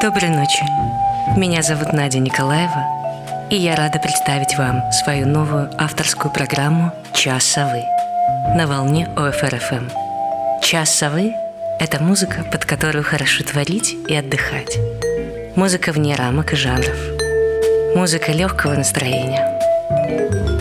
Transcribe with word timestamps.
Доброй 0.00 0.30
ночи. 0.30 0.64
Меня 1.36 1.62
зовут 1.62 1.92
Надя 1.92 2.20
Николаева, 2.20 2.84
и 3.50 3.56
я 3.56 3.74
рада 3.74 3.98
представить 3.98 4.56
вам 4.56 4.82
свою 4.92 5.26
новую 5.26 5.70
авторскую 5.76 6.32
программу 6.32 6.92
«Час 7.14 7.44
совы» 7.44 7.82
на 8.54 8.68
волне 8.68 9.08
ОФРФМ. 9.16 9.88
«Час 10.62 10.94
совы»— 10.94 11.34
это 11.80 12.00
музыка, 12.00 12.44
под 12.44 12.64
которую 12.64 13.02
хорошо 13.02 13.42
творить 13.42 13.96
и 14.08 14.14
отдыхать. 14.14 14.78
Музыка 15.56 15.90
вне 15.90 16.14
рамок 16.14 16.52
и 16.52 16.56
жанров. 16.56 16.96
Музыка 17.96 18.30
легкого 18.30 18.74
настроения. 18.74 19.58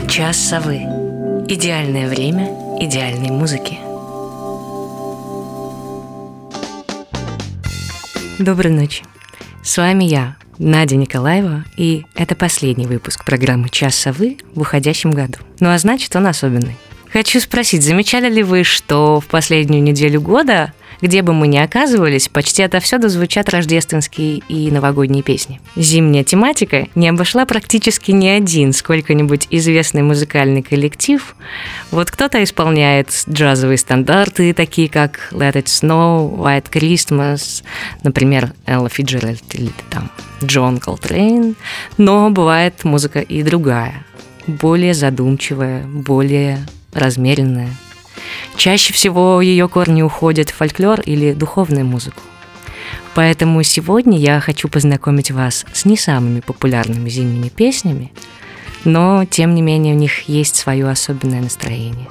«Час 0.10 0.38
совы»— 0.38 0.78
идеальное 1.48 2.08
время 2.08 2.48
идеальной 2.80 3.30
музыки. 3.30 3.78
Доброй 8.40 8.72
ночи. 8.72 9.04
С 9.68 9.76
вами 9.76 10.06
я, 10.06 10.38
Надя 10.60 10.96
Николаева, 10.96 11.66
и 11.76 12.06
это 12.16 12.38
последний 12.38 12.88
выпуск 12.88 13.26
программы 13.26 13.68
«Час 13.68 13.96
совы» 13.96 14.38
в 14.56 14.62
уходящем 14.62 15.12
году. 15.12 15.40
Ну 15.60 15.70
а 15.70 15.78
значит, 15.78 16.16
он 16.16 16.28
особенный. 16.28 16.78
Хочу 17.12 17.40
спросить, 17.40 17.84
замечали 17.84 18.30
ли 18.30 18.44
вы, 18.44 18.64
что 18.64 19.20
в 19.20 19.28
последнюю 19.28 19.84
неделю 19.84 20.22
года 20.22 20.74
где 21.02 21.22
бы 21.22 21.34
мы 21.34 21.48
ни 21.48 21.58
оказывались, 21.58 22.28
почти 22.28 22.64
отовсюду 22.64 23.10
звучат 23.10 23.50
рождественские 23.50 24.42
и 24.50 24.72
новогодние 24.72 25.24
песни. 25.24 25.62
Зимняя 25.76 26.24
тематика 26.24 26.88
не 26.96 27.10
обошла 27.10 27.46
практически 27.46 28.12
ни 28.12 28.28
один 28.28 28.74
сколько-нибудь 28.74 29.48
известный 29.50 30.02
музыкальный 30.02 30.62
коллектив. 30.62 31.36
Вот 31.92 32.12
кто-то 32.12 32.44
исполняет 32.44 33.10
джазовые 33.30 33.78
стандарты, 33.78 34.54
такие 34.54 34.90
как 34.90 35.30
Let 35.32 35.54
It 35.54 35.66
Snow, 35.66 36.36
White 36.36 36.72
Christmas, 36.72 37.64
например, 38.04 38.54
Элла 38.66 38.90
Фиджеральд 38.90 39.44
или 39.54 39.72
там 39.90 40.12
Джон 40.44 40.80
Колтрейн, 40.80 41.56
но 41.98 42.30
бывает 42.30 42.84
музыка 42.84 43.20
и 43.20 43.44
другая, 43.44 44.06
более 44.48 44.94
задумчивая, 44.94 45.84
более 45.84 46.60
размеренная– 46.98 47.70
Чаще 48.56 48.94
всего 48.94 49.42
ее 49.42 49.68
корни 49.68 50.02
уходят 50.02 50.50
в 50.50 50.56
фольклор 50.56 51.02
или 51.02 51.34
духовную 51.34 51.86
музыку. 51.86 52.22
Поэтому 53.14 53.62
сегодня 53.64 54.18
я 54.18 54.40
хочу 54.40 54.68
познакомить 54.68 55.32
вас 55.32 55.66
с 55.74 55.86
не 55.86 55.98
самыми 55.98 56.40
популярными 56.40 57.10
зимними 57.10 57.50
песнями, 57.50 58.12
но 58.84 59.26
тем 59.26 59.56
не 59.56 59.62
менее 59.62 59.96
у 59.96 59.98
них 59.98 60.28
есть 60.30 60.56
свое 60.56 60.88
особенное 60.90 61.42
настроение. 61.42 62.08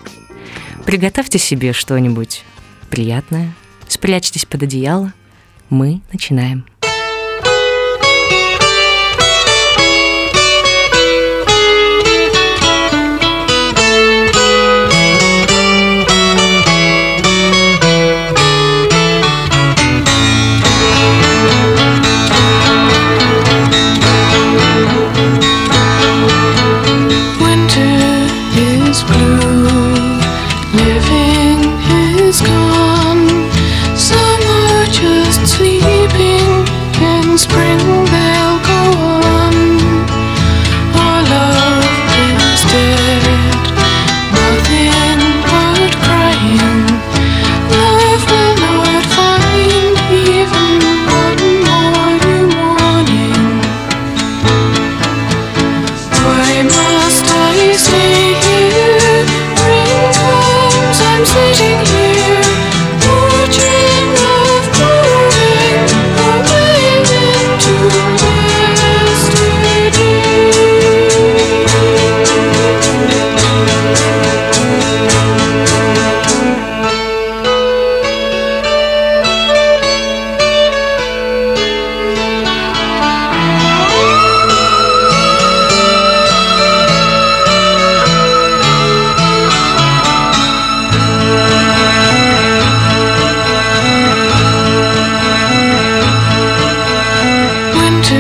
Приготовьте 0.85 1.39
себе 1.39 1.73
что-нибудь 1.73 2.45
приятное, 2.91 3.53
спрячьтесь 3.89 4.45
под 4.45 4.65
одеяло, 4.65 5.13
мы 5.69 6.01
начинаем. 6.13 6.65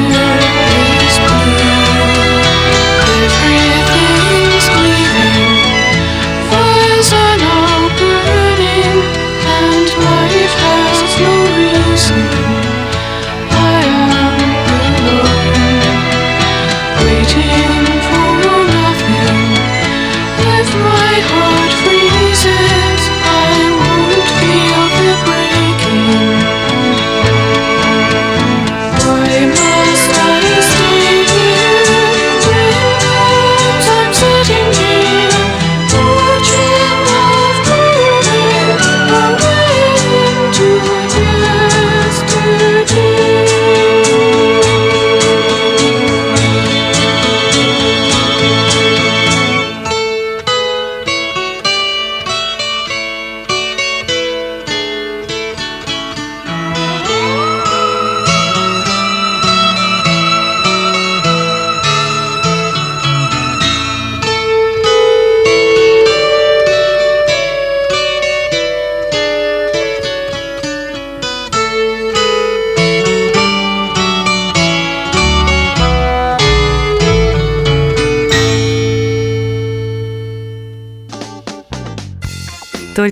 you. 0.04 0.35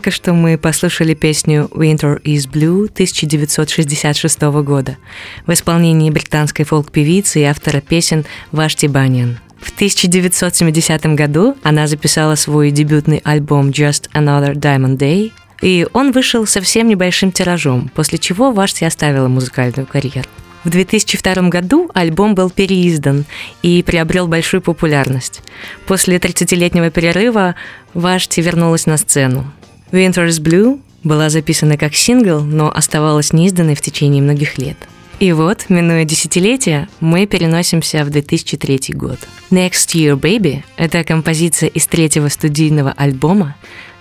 Только 0.04 0.16
что 0.16 0.34
мы 0.34 0.58
послушали 0.58 1.14
песню 1.14 1.70
«Winter 1.72 2.20
is 2.24 2.46
Blue» 2.46 2.90
1966 2.92 4.42
года 4.62 4.98
в 5.46 5.52
исполнении 5.54 6.10
британской 6.10 6.66
фолк-певицы 6.66 7.40
и 7.40 7.44
автора 7.44 7.80
песен 7.80 8.26
Вашти 8.52 8.84
Баньян. 8.84 9.38
В 9.58 9.72
1970 9.74 11.06
году 11.14 11.56
она 11.62 11.86
записала 11.86 12.34
свой 12.34 12.70
дебютный 12.70 13.22
альбом 13.24 13.70
«Just 13.70 14.10
Another 14.12 14.52
Diamond 14.52 14.98
Day», 14.98 15.32
и 15.62 15.86
он 15.94 16.12
вышел 16.12 16.46
совсем 16.46 16.86
небольшим 16.86 17.32
тиражом, 17.32 17.90
после 17.94 18.18
чего 18.18 18.52
Вашти 18.52 18.84
оставила 18.84 19.28
музыкальную 19.28 19.86
карьеру. 19.86 20.28
В 20.64 20.68
2002 20.68 21.48
году 21.48 21.90
альбом 21.94 22.34
был 22.34 22.50
переиздан 22.50 23.24
и 23.62 23.82
приобрел 23.82 24.28
большую 24.28 24.60
популярность. 24.60 25.40
После 25.86 26.18
30-летнего 26.18 26.90
перерыва 26.90 27.54
Вашти 27.94 28.42
вернулась 28.42 28.84
на 28.84 28.98
сцену. 28.98 29.50
Winter 29.94 30.26
is 30.26 30.40
Blue 30.40 30.80
была 31.04 31.30
записана 31.30 31.78
как 31.78 31.94
сингл, 31.94 32.40
но 32.40 32.68
оставалась 32.68 33.32
неизданной 33.32 33.76
в 33.76 33.80
течение 33.80 34.20
многих 34.22 34.58
лет. 34.58 34.76
И 35.20 35.30
вот, 35.32 35.66
минуя 35.68 36.04
десятилетия, 36.04 36.88
мы 36.98 37.26
переносимся 37.26 38.04
в 38.04 38.10
2003 38.10 38.92
год. 38.94 39.20
Next 39.52 39.94
Year 39.94 40.18
Baby– 40.18 40.64
это 40.76 41.04
композиция 41.04 41.68
из 41.68 41.86
третьего 41.86 42.28
студийного 42.28 42.92
альбома 42.96 43.54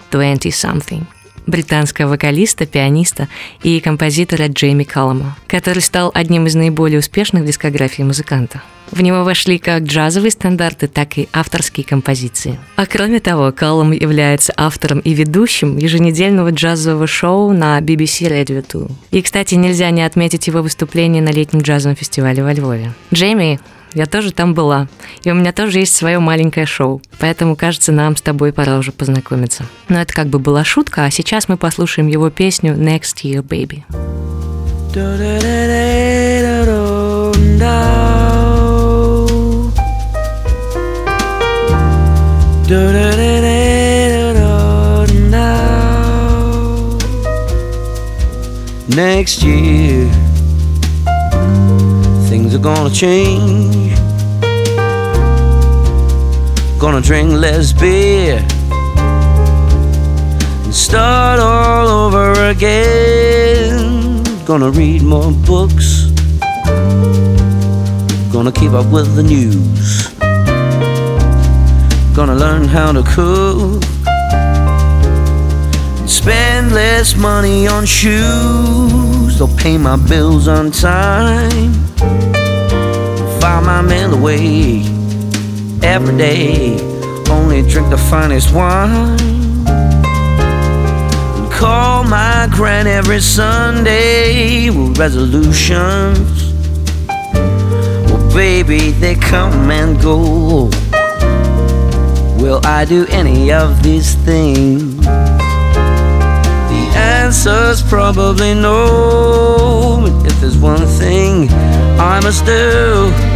20 0.10 0.48
Something 0.48 1.04
британского 1.48 2.10
вокалиста, 2.10 2.66
пианиста 2.66 3.28
и 3.64 3.80
композитора 3.80 4.48
Джейми 4.48 4.84
Каллама, 4.84 5.38
который 5.48 5.82
стал 5.82 6.12
одним 6.14 6.48
из 6.48 6.56
наиболее 6.56 7.00
успешных 7.00 7.44
в 7.44 7.46
дискографии 7.46 8.04
музыканта. 8.04 8.62
В 8.92 9.02
него 9.02 9.24
вошли 9.24 9.58
как 9.58 9.84
джазовые 9.84 10.30
стандарты, 10.30 10.88
так 10.88 11.18
и 11.18 11.28
авторские 11.34 11.84
композиции. 11.84 12.60
А 12.76 12.86
кроме 12.86 13.20
того, 13.20 13.52
Каллам 13.52 13.92
является 13.92 14.54
автором 14.56 15.00
и 15.00 15.14
ведущим 15.14 15.78
еженедельного 15.78 16.52
джазового 16.52 17.08
шоу 17.08 17.54
на 17.54 17.80
BBC 17.80 18.30
Radio 18.30 18.64
2. 18.72 18.88
И, 19.10 19.22
кстати, 19.24 19.56
нельзя 19.56 19.90
не 19.90 20.04
отметить 20.04 20.46
его 20.46 20.62
выступление 20.62 21.24
на 21.24 21.30
летнем 21.30 21.62
джазовом 21.62 21.96
фестивале 21.96 22.44
во 22.44 22.54
Львове. 22.54 22.94
Джейми 23.12 23.60
я 23.94 24.06
тоже 24.06 24.32
там 24.32 24.54
была. 24.54 24.88
И 25.24 25.32
у 25.32 25.36
меня 25.36 25.52
тоже 25.52 25.80
есть 25.80 25.96
свое 25.96 26.20
маленькое 26.20 26.66
шоу. 26.66 27.02
Поэтому, 27.20 27.56
кажется, 27.56 27.92
нам 27.92 28.16
с 28.16 28.22
тобой 28.22 28.54
пора 28.54 28.78
уже 28.78 28.92
познакомиться. 28.92 29.66
Но 29.90 30.02
это 30.02 30.14
как 30.14 30.28
бы 30.28 30.40
была 30.40 30.64
шутка, 30.64 31.06
а 31.06 31.12
сейчас 31.12 31.48
мы 31.48 31.58
послушаем 31.58 32.08
его 32.08 32.30
песню 32.30 32.74
Next 32.74 33.24
Year 33.24 33.42
Baby. 33.44 33.84
Next 48.96 49.42
year 49.42 50.08
things 52.30 52.54
are 52.54 52.60
gonna 52.60 52.90
change. 52.90 53.83
Gonna 56.84 57.00
drink 57.00 57.32
less 57.32 57.72
beer 57.72 58.46
and 60.66 60.76
start 60.76 61.40
all 61.40 61.88
over 61.88 62.34
again. 62.50 64.22
Gonna 64.44 64.70
read 64.70 65.02
more 65.02 65.32
books. 65.32 66.12
Gonna 68.34 68.52
keep 68.52 68.74
up 68.74 68.88
with 68.92 69.16
the 69.16 69.24
news. 69.24 70.10
Gonna 72.14 72.36
learn 72.36 72.66
how 72.66 72.92
to 72.92 73.02
cook. 73.04 73.82
Spend 76.06 76.74
less 76.74 77.16
money 77.16 77.66
on 77.66 77.86
shoes. 77.86 79.40
They'll 79.40 79.56
pay 79.56 79.78
my 79.78 79.96
bills 79.96 80.50
on 80.50 80.70
time 80.72 81.72
file 83.40 83.62
my 83.62 83.82
mail 83.82 84.14
away 84.14 84.93
every 85.84 86.18
day. 86.18 86.78
Only 87.30 87.62
drink 87.62 87.90
the 87.90 87.98
finest 87.98 88.54
wine. 88.54 89.20
And 91.38 91.52
call 91.52 92.04
my 92.04 92.48
grand 92.52 92.88
every 92.88 93.20
Sunday 93.20 94.70
with 94.70 94.98
resolutions. 94.98 96.54
Well, 98.08 98.34
baby, 98.34 98.92
they 98.92 99.16
come 99.16 99.70
and 99.70 100.02
go. 100.02 100.70
Will 102.42 102.62
I 102.66 102.86
do 102.86 103.06
any 103.10 103.52
of 103.52 103.84
these 103.84 104.16
things? 104.16 104.96
The 105.06 106.84
answer's 106.96 107.82
probably 107.84 108.54
no. 108.54 110.00
But 110.02 110.32
if 110.32 110.40
there's 110.40 110.58
one 110.58 110.86
thing 110.88 111.50
I 112.00 112.20
must 112.22 112.46
do 112.46 113.33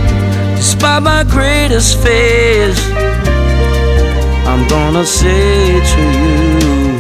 despite 0.58 1.04
my 1.04 1.24
greatest 1.24 2.02
fears. 2.04 2.78
I'm 4.46 4.68
gonna 4.68 5.06
say 5.06 5.80
to 5.92 6.02
you 6.18 7.00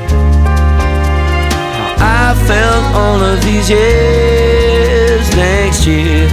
how 1.71 1.91
I 2.23 2.35
felt 2.47 2.85
all 3.01 3.19
of 3.31 3.37
these 3.43 3.69
years 3.69 5.25
next 5.35 5.87
year. 5.87 6.27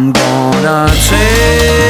I'm 0.00 0.12
gonna 0.12 0.88
change. 0.96 1.89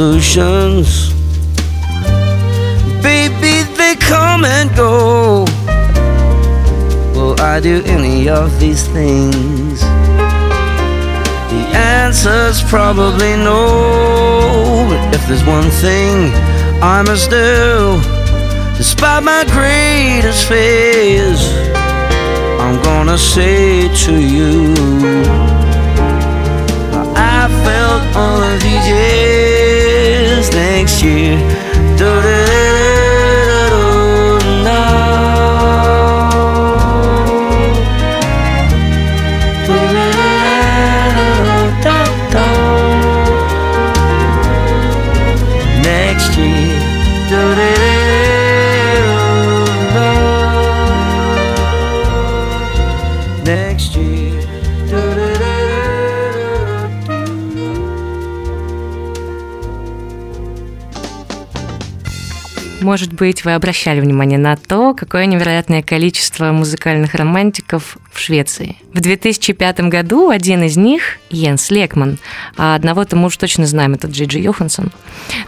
Resolutions. 0.00 1.12
Baby, 3.02 3.68
they 3.76 3.96
come 3.96 4.46
and 4.46 4.74
go. 4.74 5.44
Will 7.14 7.38
I 7.38 7.60
do 7.60 7.82
any 7.84 8.28
of 8.28 8.58
these 8.58 8.86
things? 8.88 9.80
The 11.52 11.62
answer's 11.74 12.62
probably 12.62 13.36
no. 13.36 14.86
But 14.88 15.14
if 15.14 15.26
there's 15.28 15.44
one 15.44 15.70
thing 15.84 16.32
I 16.82 17.02
must 17.02 17.28
do, 17.28 18.00
despite 18.78 19.22
my 19.22 19.44
greatest 19.52 20.48
fears, 20.48 21.42
I'm 22.58 22.82
gonna 22.82 23.18
say 23.18 23.88
to 24.06 24.12
you. 24.18 24.74
I 27.36 27.48
felt 27.64 28.16
all 28.16 28.42
of 28.42 28.62
these 28.62 28.86
years 28.88 29.29
this 30.90 31.02
year. 31.02 32.49
Может 62.90 63.09
быть, 63.20 63.44
вы 63.44 63.52
обращали 63.52 64.00
внимание 64.00 64.38
на 64.38 64.56
то, 64.56 64.94
какое 64.94 65.26
невероятное 65.26 65.82
количество 65.82 66.52
музыкальных 66.52 67.14
романтиков 67.14 67.98
в 68.10 68.18
Швеции. 68.18 68.76
В 68.94 69.00
2005 69.00 69.80
году 69.80 70.30
один 70.30 70.62
из 70.62 70.78
них, 70.78 71.18
Йенс 71.28 71.70
Лекман, 71.70 72.18
а 72.56 72.74
одного-то 72.74 73.16
мы 73.16 73.26
уж 73.26 73.36
точно 73.36 73.66
знаем, 73.66 73.92
это 73.92 74.08
Джиджи 74.08 74.38
Йоханссон. 74.38 74.90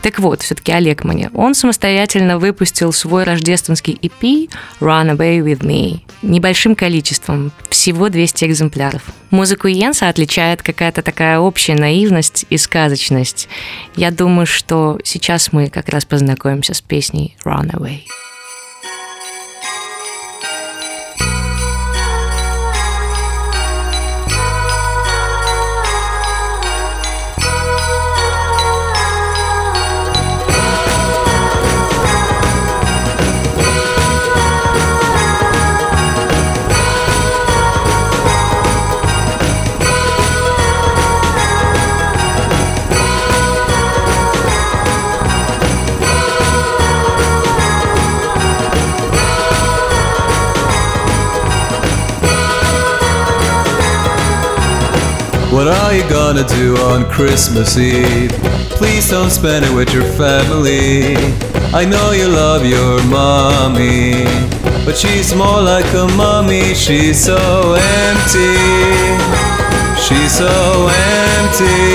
Так 0.02 0.18
вот, 0.18 0.42
все-таки 0.42 0.70
о 0.70 0.80
Лекмане. 0.80 1.30
Он 1.32 1.54
самостоятельно 1.54 2.38
выпустил 2.38 2.92
свой 2.92 3.24
рождественский 3.24 3.98
EP 4.02 4.50
«Run 4.80 5.16
Away 5.16 5.38
With 5.40 5.60
Me» 5.60 6.00
небольшим 6.22 6.74
количеством, 6.74 7.52
всего 7.68 8.08
200 8.08 8.44
экземпляров. 8.44 9.02
Музыку 9.30 9.66
Йенса 9.66 10.08
отличает 10.08 10.62
какая-то 10.62 11.02
такая 11.02 11.38
общая 11.38 11.74
наивность 11.74 12.46
и 12.48 12.56
сказочность. 12.56 13.48
Я 13.96 14.10
думаю, 14.10 14.46
что 14.46 14.98
сейчас 15.04 15.52
мы 15.52 15.68
как 15.68 15.88
раз 15.88 16.04
познакомимся 16.04 16.74
с 16.74 16.80
песней 16.80 17.36
run 17.62 17.70
away. 17.74 18.04
What 55.62 55.74
are 55.84 55.94
you 55.94 56.02
gonna 56.10 56.42
do 56.42 56.76
on 56.90 57.08
Christmas 57.08 57.78
Eve? 57.78 58.32
Please 58.70 59.08
don't 59.08 59.30
spend 59.30 59.64
it 59.64 59.72
with 59.72 59.94
your 59.94 60.02
family. 60.02 61.14
I 61.72 61.84
know 61.84 62.10
you 62.10 62.26
love 62.26 62.66
your 62.66 63.00
mommy, 63.04 64.24
but 64.84 64.96
she's 64.96 65.32
more 65.36 65.62
like 65.62 65.86
a 65.94 66.08
mummy. 66.16 66.74
She's 66.74 67.24
so 67.24 67.38
empty. 67.78 68.58
She's 70.02 70.32
so 70.36 70.90
empty. 71.38 71.86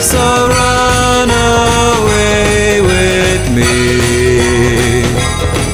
So 0.00 0.22
run 0.54 1.30
away 1.34 2.80
with 2.80 3.42
me. 3.58 5.02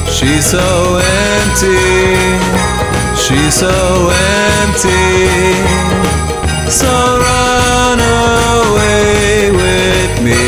She's 0.09 0.47
so 0.47 0.97
empty. 0.97 2.70
She's 3.31 3.53
so 3.53 4.11
empty. 4.59 5.55
So 6.69 6.87
run 6.87 7.99
away 7.99 9.51
with 9.51 10.21
me. 10.21 10.43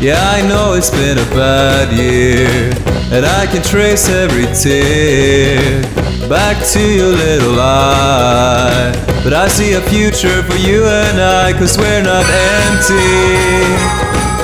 Yeah, 0.00 0.22
I 0.22 0.46
know 0.46 0.74
it's 0.74 0.90
been 0.90 1.18
a 1.18 1.28
bad 1.34 1.92
year, 1.92 2.70
and 3.10 3.26
I 3.26 3.46
can 3.46 3.62
trace 3.62 4.08
every 4.08 4.46
tear 4.54 5.82
back 6.28 6.64
to 6.74 6.80
your 6.80 7.12
little 7.12 7.58
eye. 7.58 8.92
But 9.24 9.32
I 9.32 9.48
see 9.48 9.74
a 9.74 9.80
future 9.80 10.42
for 10.44 10.56
you 10.56 10.84
and 10.84 11.20
I, 11.20 11.52
cause 11.52 11.76
we're 11.76 12.02
not 12.02 12.24
empty. 12.62 13.16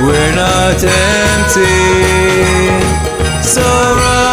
We're 0.02 0.34
not 0.34 0.82
empty. 0.82 1.78
So 3.42 3.62
run 3.62 4.31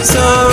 So 0.03 0.50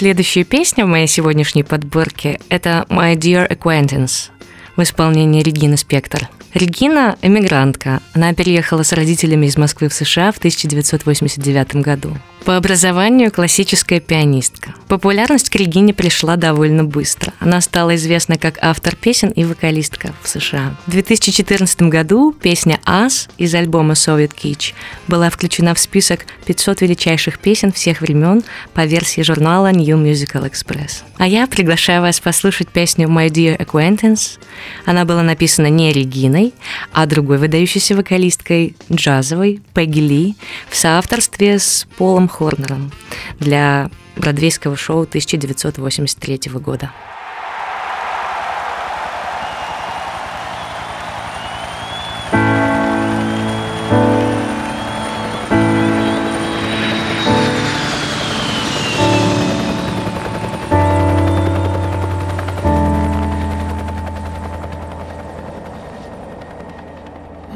Следующая 0.00 0.44
песня 0.44 0.86
в 0.86 0.88
моей 0.88 1.06
сегодняшней 1.06 1.62
подборке– 1.62 2.40
это 2.48 2.86
«My 2.88 3.16
Dear 3.16 3.46
Acquaintance» 3.46 4.30
в 4.74 4.82
исполнении 4.82 5.42
Регины 5.42 5.76
Спектр– 5.76 6.26
Регина– 6.54 7.16
эмигрантка. 7.22 8.00
Она 8.12 8.34
переехала 8.34 8.82
с 8.82 8.92
родителями 8.92 9.46
из 9.46 9.56
Москвы 9.56 9.88
в 9.88 9.94
США 9.94 10.32
в 10.32 10.38
1989 10.38 11.76
году. 11.76 12.16
По 12.44 12.56
образованию 12.56 13.30
классическая 13.30 14.00
пианистка. 14.00 14.74
Популярность 14.88 15.50
к 15.50 15.56
Регине 15.56 15.92
пришла 15.92 16.36
довольно 16.36 16.84
быстро. 16.84 17.34
Она 17.38 17.60
стала 17.60 17.94
известна 17.96 18.38
как 18.38 18.58
автор 18.62 18.96
песен 18.96 19.28
и 19.28 19.44
вокалистка 19.44 20.14
в 20.22 20.28
США. 20.28 20.74
В 20.86 20.90
2014 20.90 21.82
году 21.82 22.32
песня 22.32 22.80
«Ас» 22.84 23.28
из 23.36 23.54
альбома 23.54 23.92
Soviet 23.92 24.32
Kitsch 24.34 24.72
была 25.06 25.28
включена 25.28 25.74
в 25.74 25.78
список 25.78 26.26
500 26.46 26.80
величайших 26.80 27.38
песен 27.38 27.72
всех 27.72 28.00
времен 28.00 28.42
по 28.72 28.86
версии 28.86 29.20
журнала 29.20 29.70
New 29.70 29.98
Musical 29.98 30.50
Express. 30.50 31.02
А 31.18 31.28
я 31.28 31.46
приглашаю 31.46 32.00
вас 32.00 32.20
послушать 32.20 32.68
песню 32.68 33.06
«My 33.06 33.28
Dear 33.28 33.58
Acquaintance». 33.58 34.38
Она 34.86 35.04
была 35.04 35.22
написана 35.22 35.66
не 35.66 35.92
Региной, 35.92 36.54
а 36.92 37.06
другой 37.06 37.38
выдающейся 37.38 37.94
вокалисткой 37.94 38.76
джазовой 38.90 39.60
Пегги 39.74 40.00
Ли 40.00 40.36
в 40.70 40.76
соавторстве 40.76 41.58
с 41.58 41.86
Полом 41.98 42.29
Хорнером 42.30 42.90
для 43.38 43.90
бродвейского 44.16 44.76
шоу 44.76 45.02
1983 45.02 46.40
года. 46.54 46.90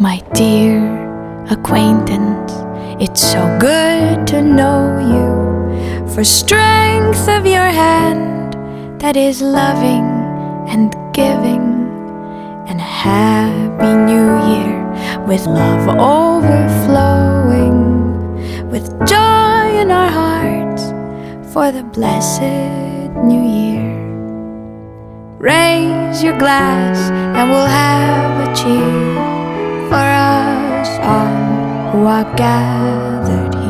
My 0.00 0.20
dear 0.34 0.82
acquaintance, 1.48 2.52
it's 3.00 3.22
so 3.22 3.58
good 3.60 3.93
know 4.54 4.98
you 5.12 5.34
for 6.14 6.22
strength 6.22 7.28
of 7.28 7.44
your 7.44 7.70
hand 7.84 8.54
that 9.00 9.16
is 9.16 9.42
loving 9.42 10.06
and 10.68 10.94
giving, 11.12 11.88
and 12.68 12.80
a 12.80 12.90
happy 13.06 13.94
new 14.10 14.28
year 14.50 14.72
with 15.26 15.46
love 15.46 15.88
overflowing, 15.98 17.80
with 18.70 18.88
joy 19.06 19.80
in 19.82 19.90
our 19.90 20.10
hearts 20.10 20.92
for 21.52 21.72
the 21.72 21.82
blessed 21.82 23.10
new 23.24 23.42
year. 23.42 23.92
Raise 25.38 26.22
your 26.22 26.38
glass 26.38 27.10
and 27.10 27.50
we'll 27.50 27.66
have 27.66 28.48
a 28.48 28.54
cheer 28.54 29.14
for 29.88 30.06
us 30.30 30.88
all 31.02 31.90
who 31.90 32.06
are 32.06 32.36
gathered 32.36 33.54
here. 33.54 33.63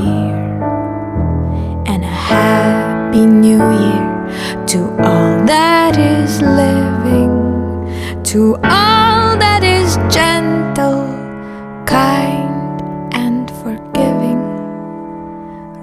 Happy 2.35 3.27
new 3.27 3.63
year 3.85 4.67
to 4.67 4.79
all 5.09 5.35
that 5.47 5.97
is 5.97 6.43
living, 6.43 7.31
to 8.25 8.57
all 8.65 9.37
that 9.39 9.63
is 9.63 9.95
gentle, 10.13 11.07
kind, 11.87 12.83
and 13.15 13.49
forgiving. 13.63 14.43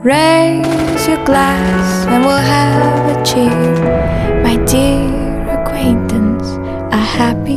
Raise 0.03 1.07
your 1.07 1.23
glass 1.23 2.05
and 2.07 2.25
we'll 2.25 2.47
have 2.57 3.03
a 3.15 3.17
cheer, 3.23 4.43
my 4.43 4.57
dear 4.65 5.07
acquaintance. 5.57 6.47
A 6.91 6.97
happy 6.97 7.55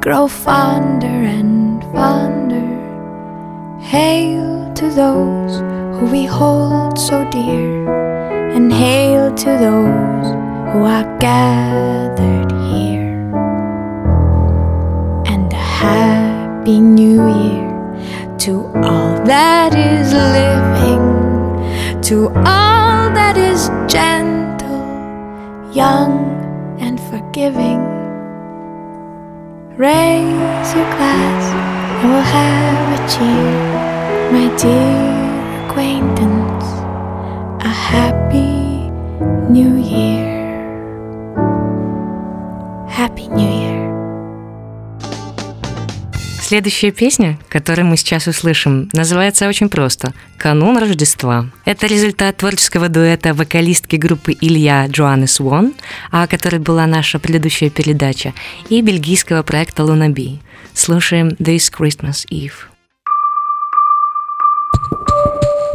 grow 0.00 0.28
fonder 0.28 1.06
and 1.06 1.82
fonder. 1.92 2.66
Hail 3.80 4.72
to 4.74 4.90
those 4.90 5.58
who 5.98 6.06
we 6.06 6.24
hold 6.24 6.98
so 6.98 7.28
dear, 7.30 7.90
and 8.54 8.72
hail 8.72 9.34
to 9.34 9.46
those 9.46 10.26
who 10.72 10.84
are 10.84 11.18
gathered 11.18 12.52
here. 12.70 13.18
And 15.26 15.52
a 15.52 15.56
happy 15.56 16.80
new 16.80 17.26
year 17.26 18.36
to 18.38 18.66
all 18.84 19.14
that 19.24 19.74
is 19.74 20.12
living, 20.12 22.02
to 22.02 22.28
all 22.46 23.10
that 23.10 23.36
is 23.36 23.68
gentle, 23.92 25.72
young, 25.72 26.78
and 26.78 27.00
forgiving. 27.00 27.97
Raise 29.78 30.74
your 30.74 30.90
glass 30.96 31.54
and 32.02 32.10
we'll 32.10 32.20
have 32.20 32.98
a 32.98 33.08
cheer, 33.08 34.32
my 34.32 34.48
dear 34.56 35.68
acquaintance. 35.68 36.64
A 37.64 37.68
happy 37.68 38.90
new 39.48 39.76
year. 39.76 40.27
Следующая 46.48 46.92
песня, 46.92 47.38
которую 47.50 47.84
мы 47.88 47.98
сейчас 47.98 48.26
услышим, 48.26 48.88
называется 48.94 49.46
очень 49.48 49.68
просто 49.68 50.14
«Канун 50.38 50.78
Рождества». 50.78 51.50
Это 51.66 51.86
результат 51.86 52.38
творческого 52.38 52.88
дуэта 52.88 53.34
вокалистки 53.34 53.96
группы 53.96 54.34
Илья 54.40 54.86
Джоаннес 54.86 55.40
Вон, 55.40 55.74
о 56.10 56.26
которой 56.26 56.58
была 56.58 56.86
наша 56.86 57.18
предыдущая 57.18 57.68
передача, 57.68 58.32
и 58.70 58.80
бельгийского 58.80 59.42
проекта 59.42 59.84
Лунаби. 59.84 60.40
Слушаем 60.72 61.36
«This 61.38 61.70
Christmas 61.70 62.26
Eve». 62.30 62.54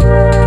All 0.01 0.42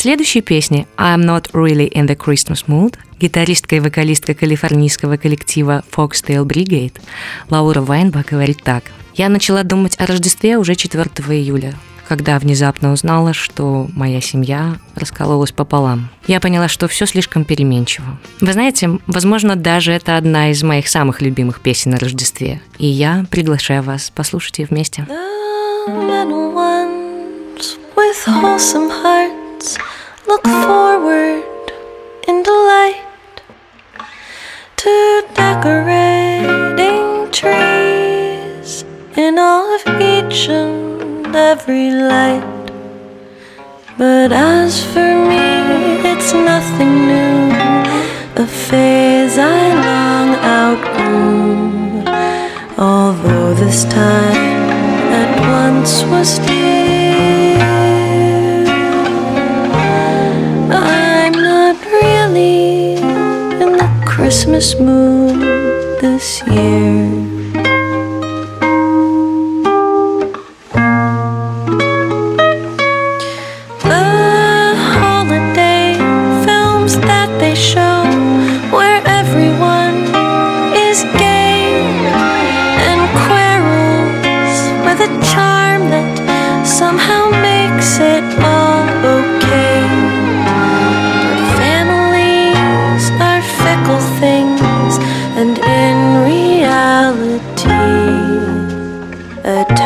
следующей 0.00 0.40
песне 0.40 0.86
«I'm 0.96 1.26
not 1.26 1.50
really 1.52 1.86
in 1.92 2.06
the 2.06 2.16
Christmas 2.16 2.64
mood» 2.66 2.94
гитаристка 3.20 3.76
и 3.76 3.80
вокалистка 3.80 4.32
калифорнийского 4.32 5.18
коллектива 5.18 5.84
Foxtail 5.94 6.46
Brigade 6.46 6.94
Лаура 7.50 7.82
Вайнбах 7.82 8.24
говорит 8.24 8.62
так. 8.64 8.84
«Я 9.14 9.28
начала 9.28 9.62
думать 9.62 9.96
о 10.00 10.06
Рождестве 10.06 10.56
уже 10.56 10.74
4 10.74 11.04
июля, 11.38 11.74
когда 12.08 12.38
внезапно 12.38 12.94
узнала, 12.94 13.34
что 13.34 13.90
моя 13.92 14.22
семья 14.22 14.78
раскололась 14.94 15.52
пополам. 15.52 16.08
Я 16.26 16.40
поняла, 16.40 16.68
что 16.68 16.88
все 16.88 17.04
слишком 17.04 17.44
переменчиво. 17.44 18.18
Вы 18.40 18.54
знаете, 18.54 18.98
возможно, 19.06 19.54
даже 19.54 19.92
это 19.92 20.16
одна 20.16 20.50
из 20.50 20.62
моих 20.62 20.88
самых 20.88 21.20
любимых 21.20 21.60
песен 21.60 21.90
на 21.90 21.98
Рождестве. 21.98 22.62
И 22.78 22.86
я 22.86 23.26
приглашаю 23.30 23.82
вас 23.82 24.10
послушать 24.14 24.60
ее 24.60 24.66
вместе. 24.70 25.06
The 25.90 26.30
with 27.96 28.24
wholesome 28.24 28.88
hearts 28.88 29.89
look 30.26 30.44
forward 30.46 31.44
in 32.28 32.42
delight 32.42 33.02
to 34.76 35.24
decorating 35.34 37.30
trees 37.30 38.84
in 39.16 39.38
all 39.38 39.74
of 39.74 39.82
each 40.00 40.48
and 40.48 41.34
every 41.34 41.90
light. 41.90 42.44
But 43.98 44.32
as 44.32 44.84
for 44.92 45.10
me, 45.30 45.46
it's 46.10 46.32
nothing 46.32 47.06
new, 47.06 47.52
a 48.42 48.46
phase 48.46 49.38
I 49.38 49.74
long 49.86 50.28
outgrew. 50.58 52.04
Although 52.78 53.54
this 53.54 53.84
time 53.84 54.70
at 55.20 55.30
once 55.50 56.02
was 56.04 56.38
dear, 56.38 56.79
Christmas 64.30 64.78
moon 64.78 65.40
this 65.98 66.40
year. 66.46 67.29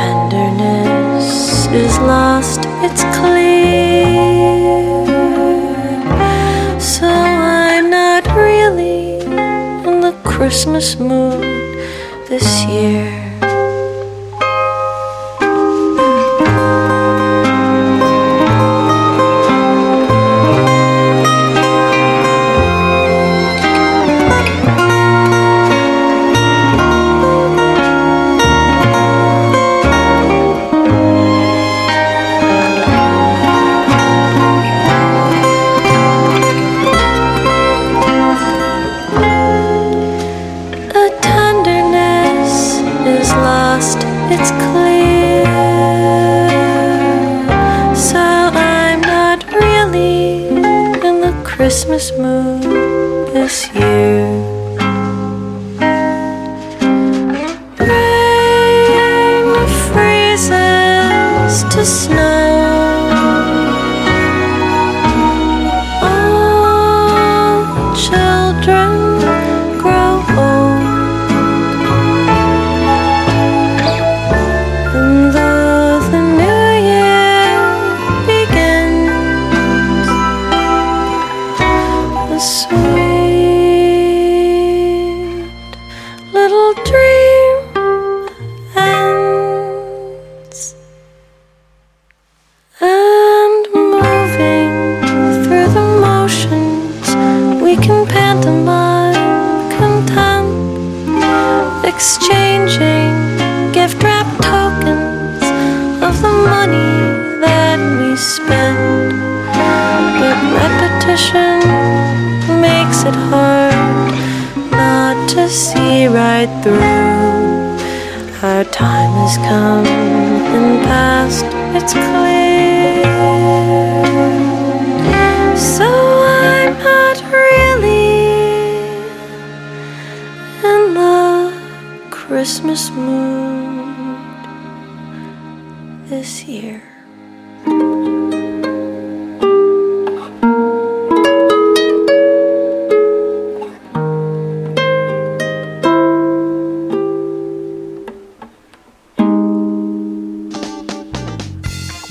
Tenderness 0.04 1.66
is 1.68 1.98
lost, 2.00 2.60
it's 2.86 3.04
clear. 3.16 4.04
So 6.78 7.06
I'm 7.06 7.88
not 7.88 8.26
really 8.36 9.20
in 9.88 10.00
the 10.06 10.14
Christmas 10.22 10.98
mood 10.98 11.42
this 12.28 12.64
year. 12.66 13.23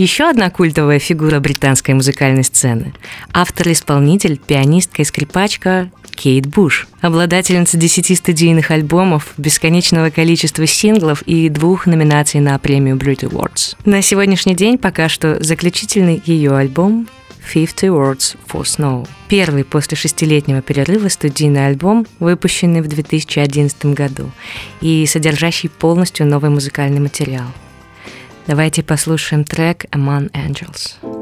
Еще 0.03 0.29
одна 0.29 0.49
культовая 0.49 0.99
фигура 0.99 1.39
британской 1.39 1.93
музыкальной 1.93 2.43
сцены– 2.43 2.93
автор-исполнитель, 3.33 4.37
пианистка 4.37 5.01
и 5.01 5.05
скрипачка 5.05 5.91
Кейт 6.13 6.45
Буш, 6.45 6.89
обладательница 6.99 7.77
10 7.77 8.17
студийных 8.17 8.69
альбомов, 8.71 9.33
бесконечного 9.37 10.09
количества 10.09 10.67
синглов 10.67 11.21
и 11.21 11.47
двух 11.47 11.85
номинаций 11.85 12.41
на 12.41 12.59
премию 12.59 12.97
Brit 12.97 13.21
Awards. 13.21 13.77
На 13.85 14.01
сегодняшний 14.01 14.55
день 14.55 14.77
пока 14.77 15.07
что 15.07 15.41
заключительный 15.41 16.21
ее 16.25 16.53
альбом 16.53 17.07
50 17.53 17.83
Words 17.83 18.35
for 18.45 18.63
Snow. 18.63 19.07
Первый 19.29 19.63
после 19.63 19.95
шестилетнего 19.95 20.61
перерыва 20.61 21.07
студийный 21.07 21.67
альбом, 21.67 22.05
выпущенный 22.19 22.81
в 22.81 22.89
2011 22.89 23.85
году 23.85 24.31
и 24.81 25.05
содержащий 25.05 25.69
полностью 25.69 26.25
новый 26.25 26.49
музыкальный 26.49 26.99
материал. 26.99 27.47
Давайте 28.46 28.82
послушаем 28.82 29.44
трек 29.44 29.84
Among 29.92 30.30
Angels. 30.32 31.21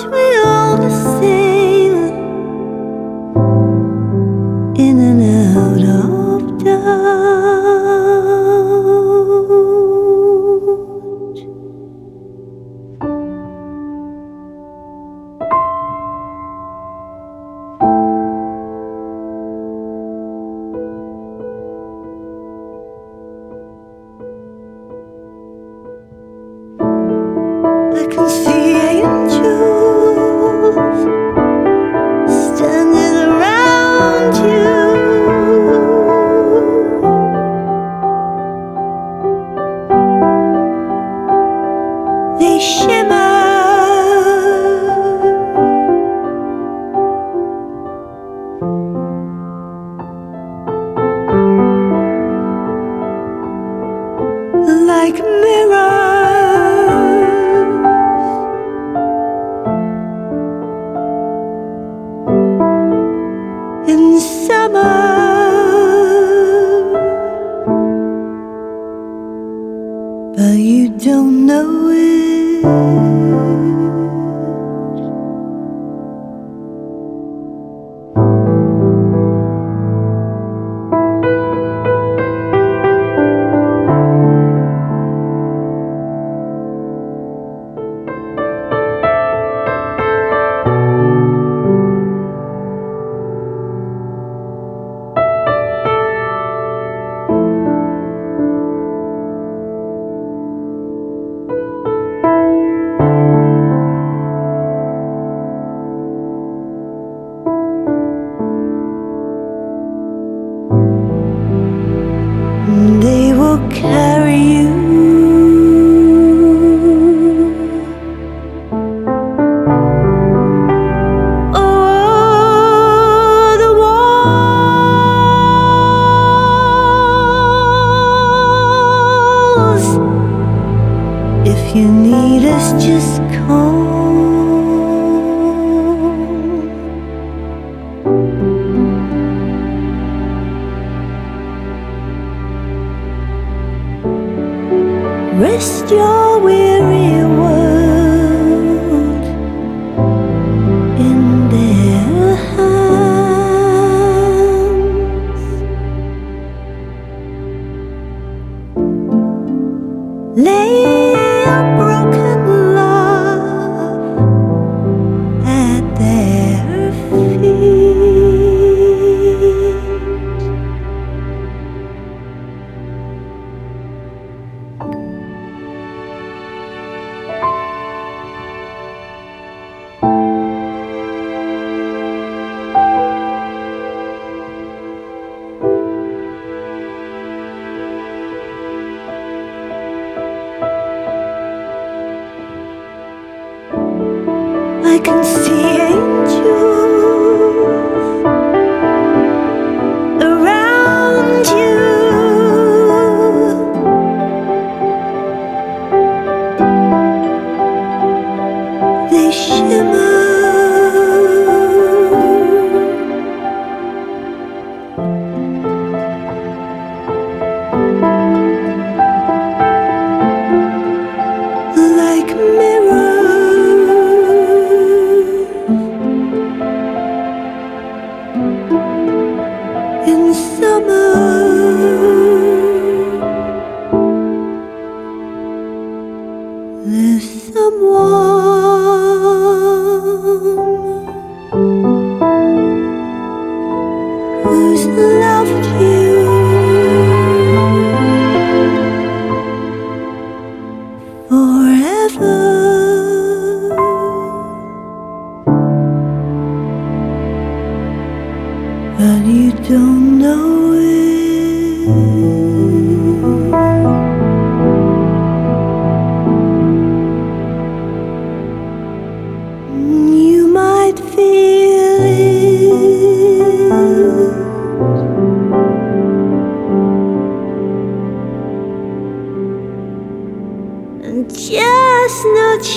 sweet. 0.00 0.29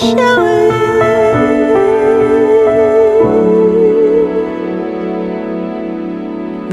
В 0.04 0.06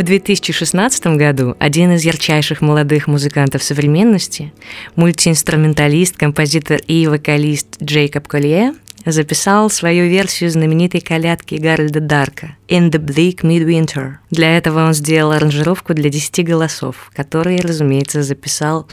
2016 0.03 1.07
году 1.15 1.55
один 1.57 1.93
из 1.93 2.03
ярчайших 2.03 2.59
молодых 2.59 3.07
музыкантов 3.07 3.63
современности, 3.63 4.51
мультиинструменталист, 4.97 6.17
композитор 6.17 6.81
и 6.87 7.07
вокалист 7.07 7.81
Джейкоб 7.81 8.27
Колье 8.27 8.73
записал 9.05 9.69
свою 9.69 10.09
версию 10.09 10.49
знаменитой 10.49 10.99
колядки 10.99 11.55
Гарольда 11.55 12.01
Дарка 12.01 12.57
«In 12.67 12.91
the 12.91 12.99
Bleak 12.99 13.43
Midwinter». 13.43 14.15
Для 14.29 14.57
этого 14.57 14.85
он 14.85 14.93
сделал 14.93 15.31
аранжировку 15.31 15.93
для 15.93 16.09
10 16.09 16.45
голосов, 16.45 17.09
которые, 17.15 17.61
разумеется, 17.61 18.23
записал, 18.23 18.89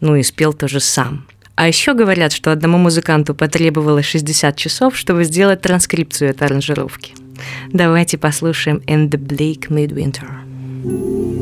ну 0.00 0.14
и 0.14 0.22
спел 0.22 0.52
тоже 0.52 0.78
сам. 0.78 1.26
А 1.54 1.68
еще 1.68 1.94
говорят, 1.94 2.32
что 2.32 2.50
одному 2.52 2.78
музыканту 2.78 3.34
потребовалось 3.34 4.06
60 4.06 4.56
часов, 4.56 4.96
чтобы 4.96 5.24
сделать 5.24 5.60
транскрипцию 5.60 6.30
этой 6.30 6.46
аранжировки. 6.46 7.14
Давайте 7.70 8.18
послушаем 8.18 8.82
«In 8.86 9.08
the 9.10 9.18
Bleak 9.18 9.68
Midwinter». 9.68 10.28
In 10.84 11.41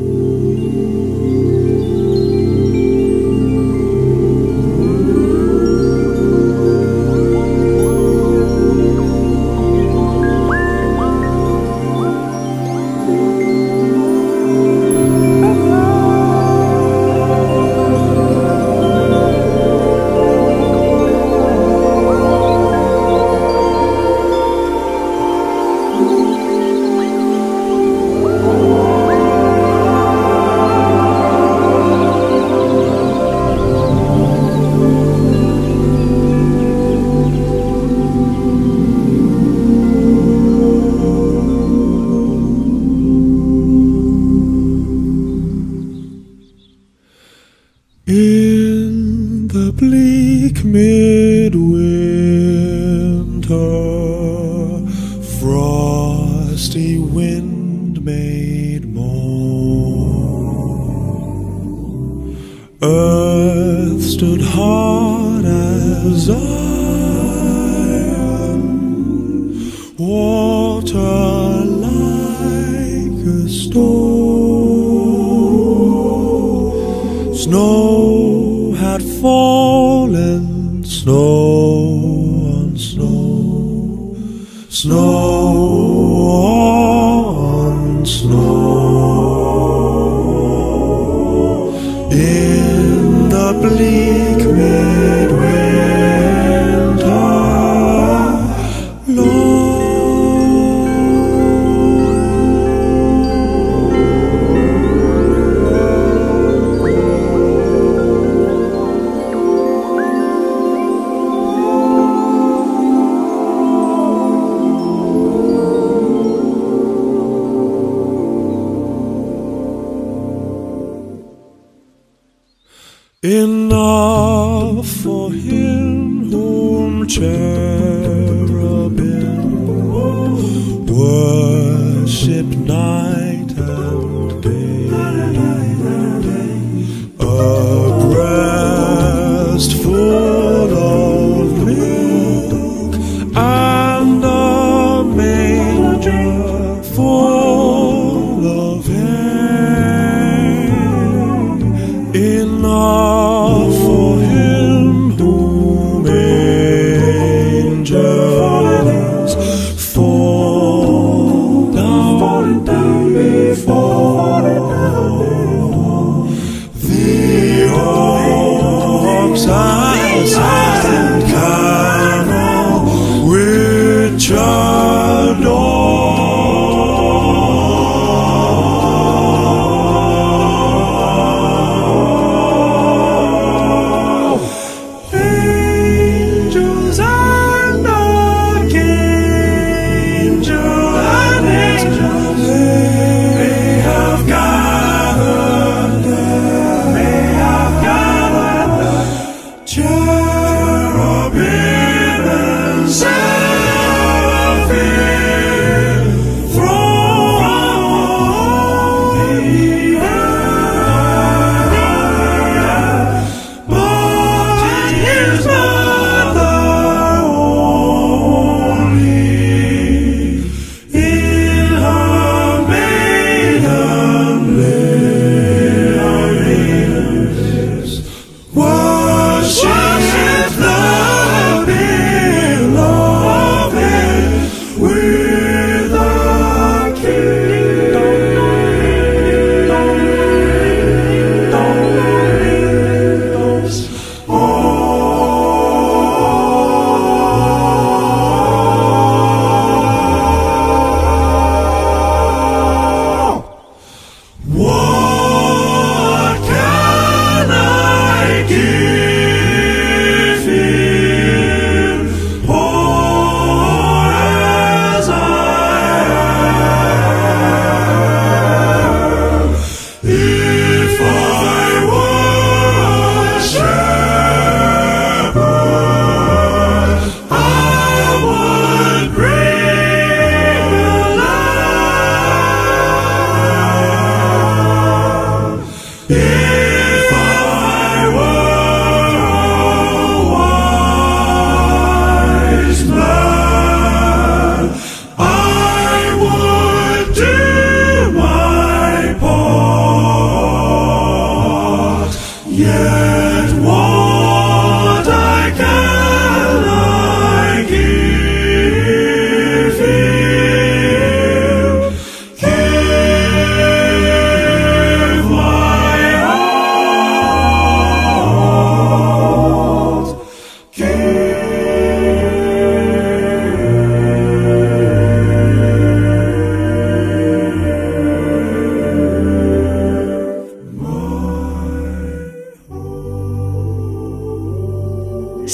me. 50.71 51.10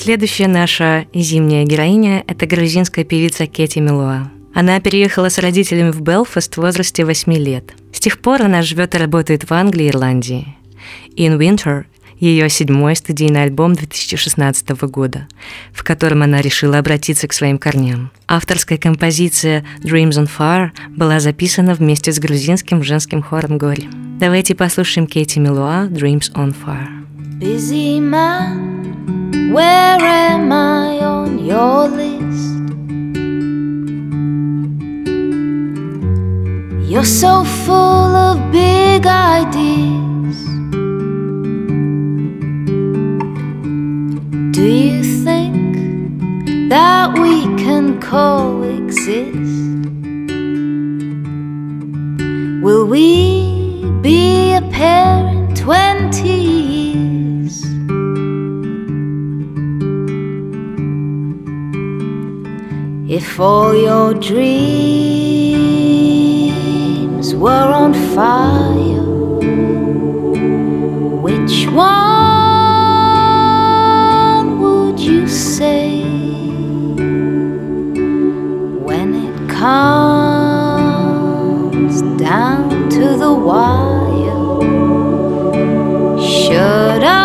Следующая 0.07 0.47
наша 0.47 1.05
зимняя 1.13 1.65
героиня– 1.65 2.23
это 2.27 2.45
грузинская 2.45 3.03
певица 3.03 3.45
Кети 3.45 3.79
Милуа. 3.79 4.31
Она 4.53 4.79
переехала 4.79 5.27
с 5.27 5.37
родителями 5.37 5.91
в 5.91 5.99
Белфаст 5.99 6.55
в 6.55 6.61
возрасте 6.61 7.03
8 7.03 7.33
лет. 7.33 7.73
С 7.91 7.99
тех 7.99 8.19
пор 8.19 8.43
она 8.43 8.61
живет 8.61 8.95
и 8.95 8.97
работает 8.97 9.49
в 9.49 9.53
Англии 9.53 9.87
и 9.87 9.89
Ирландии. 9.89 10.55
In 11.17 11.37
Winter– 11.37 11.83
ее 12.19 12.49
седьмой 12.49 12.95
студийный 12.95 13.43
альбом 13.43 13.73
2016 13.73 14.69
года, 14.89 15.27
в 15.71 15.83
котором 15.83 16.23
она 16.23 16.41
решила 16.41 16.77
обратиться 16.79 17.27
к 17.27 17.33
своим 17.33 17.57
корням. 17.57 18.11
Авторская 18.27 18.77
композиция 18.77 19.63
Dreams 19.81 20.11
on 20.11 20.29
Fire 20.37 20.71
была 20.89 21.19
записана 21.19 21.73
вместе 21.73 22.11
с 22.11 22.19
грузинским 22.19 22.83
женским 22.83 23.21
хором 23.21 23.57
Гори. 23.57 23.89
Давайте 24.19 24.55
послушаем 24.55 25.07
Кети 25.07 25.39
Милуа 25.39 25.87
Dreams 25.87 26.31
on 26.33 26.55
Fire. 26.55 26.89
Busy 27.39 27.99
man, 27.99 29.51
where 29.53 30.01
am 30.01 30.51
I 30.51 30.97
on 31.01 31.37
your 31.45 31.87
list? 31.87 32.57
You're 36.89 37.03
so 37.03 37.43
full 37.43 38.15
of 38.15 38.51
big 38.51 39.05
ideas. 39.05 40.56
Do 44.57 44.65
you 44.65 45.03
think 45.23 46.69
that 46.69 47.13
we 47.19 47.45
can 47.63 48.01
coexist? 48.01 49.85
Will 52.63 52.87
we 52.87 53.85
be 54.01 54.53
a 54.55 54.61
pair 54.71 55.27
in 55.27 55.53
20 55.53 56.27
years? 56.27 57.63
If 63.07 63.39
all 63.39 63.75
your 63.75 64.15
dreams 64.15 64.47
were 67.35 67.71
on 67.83 67.93
fire, 68.15 69.05
which 71.21 71.67
one 71.67 72.16
comes 79.59 81.17
down 82.21 82.89
to 82.89 83.17
the 83.17 83.33
wire? 83.33 84.61
Should 86.21 87.03
I 87.03 87.17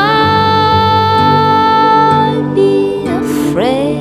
be 2.55 3.05
afraid? 3.21 4.01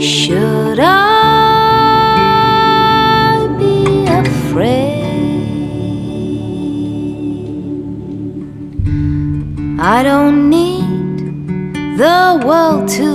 Should 0.00 0.78
I 0.80 0.86
be 3.58 4.06
afraid? 4.06 5.02
I 9.80 10.02
don't 10.04 10.48
need 10.50 11.98
the 11.98 12.40
world 12.46 12.88
to 12.90 13.13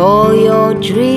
for 0.00 0.34
your 0.34 0.72
dreams. 0.80 1.09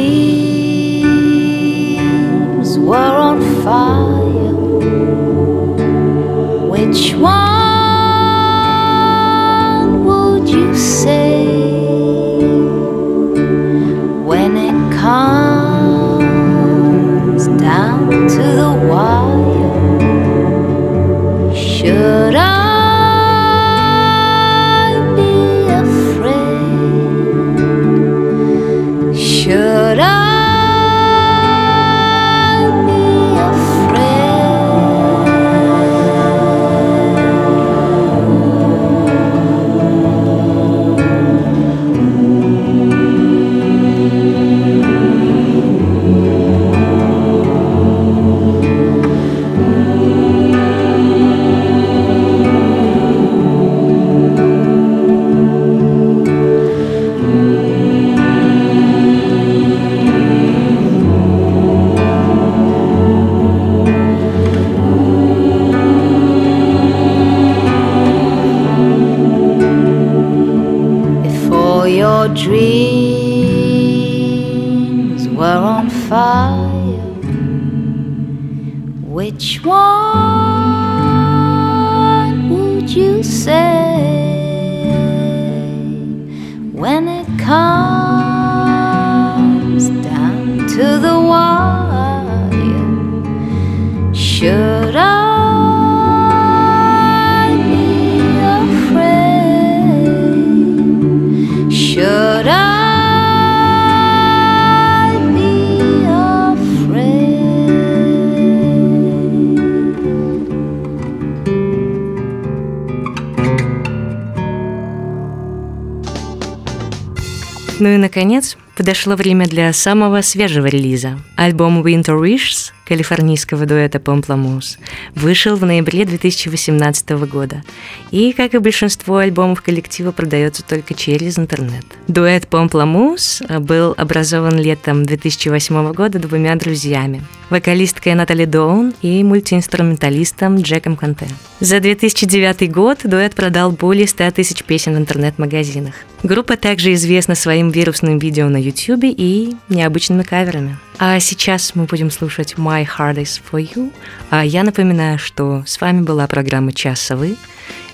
Наконец, 118.13 118.57
подошло 118.75 119.15
время 119.15 119.47
для 119.47 119.73
самого 119.73 120.21
свежего 120.21 120.67
релиза. 120.67 121.17
Альбом 121.35 121.81
Winter 121.81 122.15
Wishes 122.21 122.71
калифорнийского 122.85 123.65
дуэта 123.65 123.97
Pomplamoose 123.97 124.77
вышел 125.15 125.55
в 125.55 125.65
ноябре 125.65 126.05
2018 126.05 127.09
года 127.27 127.63
и, 128.11 128.33
как 128.33 128.53
и 128.53 128.59
большинство 128.59 129.17
альбомов 129.17 129.61
коллектива, 129.61 130.11
продается 130.11 130.63
только 130.63 130.93
через 130.93 131.37
интернет. 131.37 131.85
Дуэт 132.07 132.45
Pomplamoose 132.49 133.59
был 133.59 133.93
образован 133.97 134.57
летом 134.57 135.05
2008 135.05 135.93
года 135.93 136.19
двумя 136.19 136.55
друзьями– 136.55 137.21
вокалисткой 137.49 138.15
Натали 138.15 138.45
Доун 138.45 138.93
и 139.01 139.23
мультиинструменталистом 139.23 140.57
Джеком 140.61 140.95
Конте. 140.95 141.27
За 141.59 141.79
2009 141.79 142.71
год 142.71 142.99
дуэт 143.03 143.35
продал 143.35 143.71
более 143.71 144.07
100 144.07 144.31
тысяч 144.31 144.63
песен 144.63 144.95
в 144.95 144.97
интернет-магазинах. 144.97 145.93
Группа 146.23 146.57
также 146.57 146.93
известна 146.93 147.35
своим 147.35 147.69
вирусным 147.69 148.17
видео 148.17 148.49
на 148.49 148.57
YouTube 148.57 149.03
и 149.03 149.55
необычными 149.69 150.23
каверами. 150.23 150.77
А 150.99 151.19
сейчас 151.19 151.75
мы 151.75 151.85
будем 151.85 152.11
слушать 152.11 152.53
My 152.55 152.87
Heart 152.87 153.15
is 153.15 153.41
for 153.41 153.61
You. 153.61 153.91
А 154.29 154.45
я 154.45 154.63
напоминаю, 154.63 155.17
что 155.17 155.63
с 155.65 155.81
вами 155.81 156.01
была 156.01 156.27
программа 156.27 156.71
«Час 156.71 157.01
совы». 157.01 157.35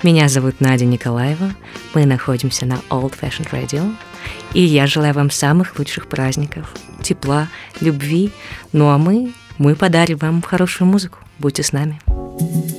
Меня 0.03 0.29
зовут 0.29 0.61
Надя 0.61 0.85
Николаева. 0.85 1.53
Мы 1.93 2.05
находимся 2.05 2.65
на 2.65 2.75
Old 2.89 3.15
Fashioned 3.19 3.51
Radio. 3.51 3.95
И 4.53 4.61
я 4.61 4.87
желаю 4.87 5.13
вам 5.13 5.31
самых 5.31 5.77
лучших 5.77 6.07
праздников, 6.07 6.73
тепла, 7.01 7.47
любви. 7.81 8.31
Ну 8.73 8.89
а 8.89 8.97
мы, 8.97 9.33
мы 9.57 9.75
подарим 9.75 10.17
вам 10.17 10.41
хорошую 10.41 10.87
музыку. 10.87 11.19
Будьте 11.37 11.63
с 11.63 11.71
нами. 11.71 11.99
Oh, 12.07 12.78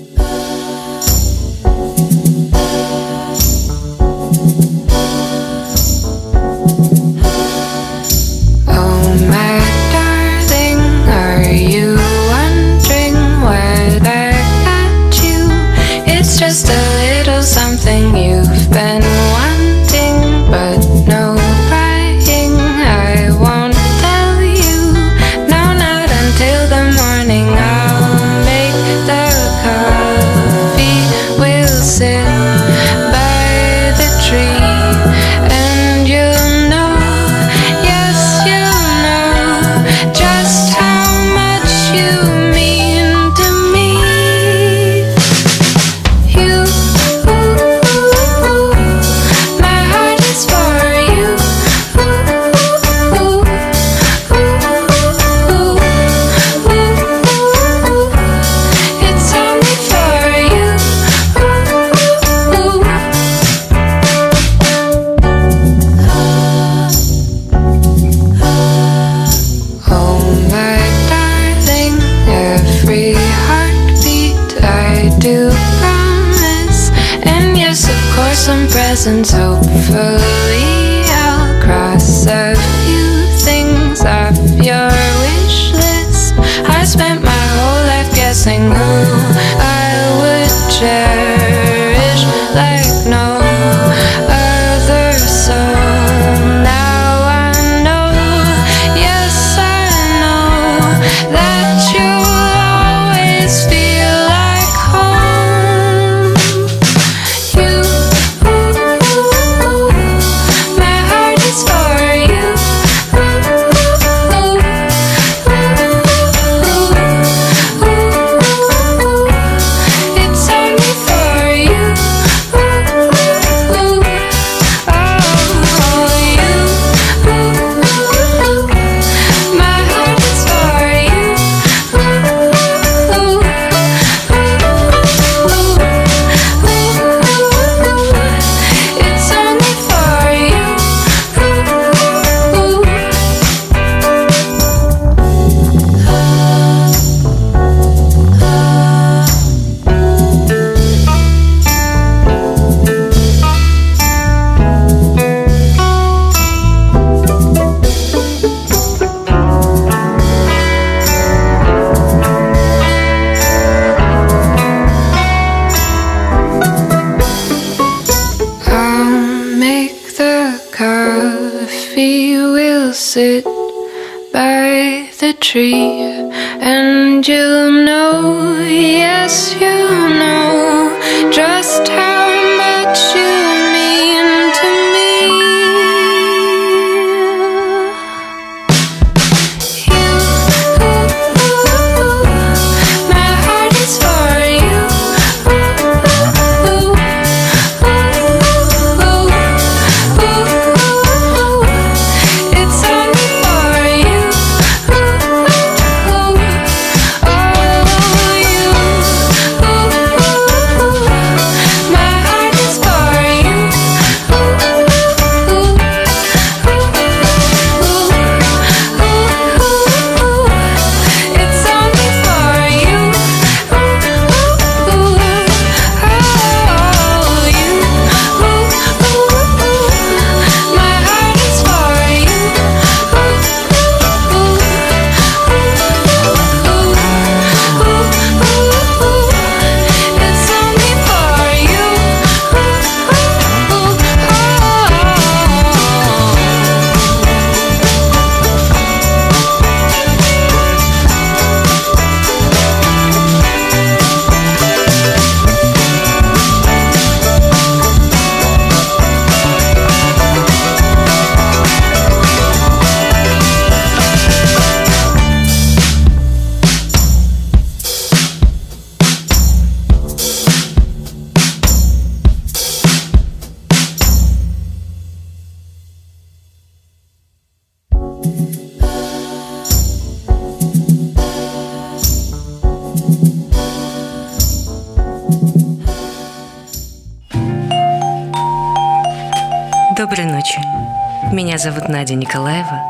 зовут 291.60 291.90
Надя 291.90 292.14
Николаева, 292.14 292.80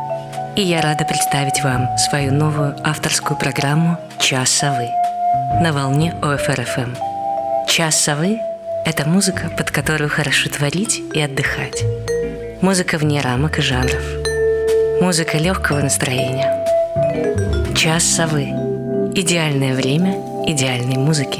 и 0.55 0.63
я 0.63 0.81
рада 0.81 1.05
представить 1.05 1.61
вам 1.65 1.89
свою 1.99 2.33
новую 2.33 2.77
авторскую 2.85 3.37
программу 3.37 3.99
«Час 4.21 4.49
совы» 4.51 4.89
на 5.61 5.73
волне 5.73 6.15
ОФРФМ. 6.23 6.95
«Час 7.67 7.97
совы»— 7.97 8.39
это 8.85 9.09
музыка, 9.09 9.51
под 9.57 9.73
которую 9.73 10.09
хорошо 10.09 10.51
творить 10.51 11.01
и 11.13 11.21
отдыхать. 11.21 11.83
Музыка 12.61 12.97
вне 12.99 13.21
рамок 13.21 13.59
и 13.59 13.63
жанров. 13.63 14.03
Музыка 15.01 15.39
легкого 15.39 15.81
настроения. 15.81 16.65
«Час 17.75 18.05
совы»— 18.05 18.45
идеальное 19.17 19.75
время 19.75 20.15
идеальной 20.47 20.97
музыки 20.97 21.40